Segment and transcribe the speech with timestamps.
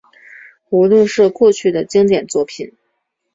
[0.71, 2.75] 无论是过去的经典作品